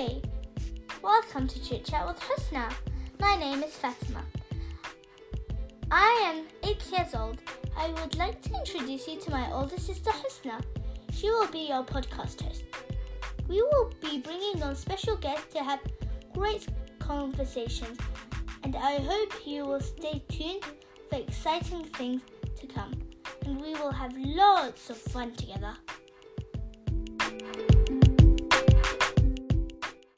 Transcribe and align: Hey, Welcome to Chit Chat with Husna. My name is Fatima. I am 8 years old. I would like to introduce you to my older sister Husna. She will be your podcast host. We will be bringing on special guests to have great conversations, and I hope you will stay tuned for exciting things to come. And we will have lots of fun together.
Hey, 0.00 0.22
Welcome 1.02 1.46
to 1.46 1.62
Chit 1.62 1.84
Chat 1.84 2.06
with 2.06 2.18
Husna. 2.20 2.72
My 3.18 3.36
name 3.36 3.62
is 3.62 3.74
Fatima. 3.74 4.24
I 5.90 6.22
am 6.24 6.46
8 6.66 6.82
years 6.90 7.14
old. 7.14 7.36
I 7.76 7.90
would 7.90 8.16
like 8.16 8.40
to 8.44 8.54
introduce 8.54 9.06
you 9.06 9.20
to 9.20 9.30
my 9.30 9.52
older 9.52 9.76
sister 9.76 10.08
Husna. 10.10 10.64
She 11.12 11.28
will 11.28 11.48
be 11.48 11.68
your 11.68 11.84
podcast 11.84 12.40
host. 12.40 12.64
We 13.46 13.60
will 13.60 13.92
be 14.00 14.20
bringing 14.20 14.62
on 14.62 14.74
special 14.74 15.18
guests 15.18 15.52
to 15.52 15.62
have 15.62 15.80
great 16.32 16.66
conversations, 16.98 17.98
and 18.62 18.76
I 18.76 19.00
hope 19.00 19.46
you 19.46 19.66
will 19.66 19.80
stay 19.82 20.24
tuned 20.30 20.64
for 21.10 21.16
exciting 21.16 21.84
things 21.84 22.22
to 22.58 22.66
come. 22.66 22.94
And 23.44 23.60
we 23.60 23.74
will 23.74 23.92
have 23.92 24.16
lots 24.16 24.88
of 24.88 24.96
fun 24.96 25.32
together. 25.32 25.76